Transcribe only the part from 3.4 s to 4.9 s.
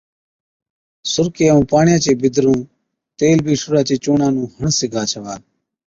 بِي ٺوڏا چي چُونڻان نُون هڻ